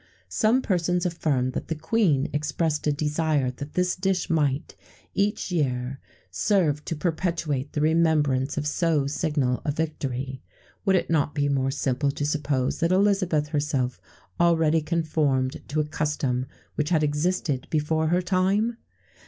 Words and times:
Some 0.29 0.63
persons 0.63 1.05
affirm 1.05 1.51
that 1.51 1.67
the 1.67 1.75
Queen 1.75 2.27
expressed 2.33 2.87
a 2.87 2.91
desire 2.91 3.51
that 3.51 3.75
this 3.75 3.95
dish 3.95 4.31
might, 4.31 4.75
each 5.13 5.51
year, 5.51 5.99
serve 6.31 6.83
to 6.85 6.95
perpetuate 6.95 7.73
the 7.73 7.81
remembrance 7.81 8.57
of 8.57 8.65
so 8.65 9.05
signal 9.05 9.61
a 9.63 9.71
victory. 9.71 10.41
Would 10.85 10.95
it 10.95 11.11
not 11.11 11.35
be 11.35 11.49
more 11.49 11.69
simple 11.69 12.09
to 12.13 12.25
suppose 12.25 12.79
that 12.79 12.91
Elizabeth 12.91 13.49
herself 13.49 14.01
already 14.39 14.81
conformed 14.81 15.61
to 15.67 15.79
a 15.81 15.85
custom 15.85 16.47
which 16.73 16.89
had 16.89 17.03
existed 17.03 17.67
before 17.69 18.07
her 18.07 18.23
time? 18.23 18.77